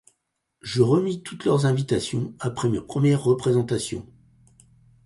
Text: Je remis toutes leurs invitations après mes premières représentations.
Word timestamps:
Je 0.61 0.81
remis 0.81 1.21
toutes 1.21 1.45
leurs 1.45 1.67
invitations 1.67 2.33
après 2.39 2.69
mes 2.69 2.81
premières 2.81 3.21
représentations. 3.23 4.11